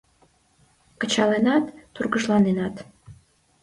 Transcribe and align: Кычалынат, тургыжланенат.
Кычалынат, 0.99 1.65
тургыжланенат. 1.93 2.75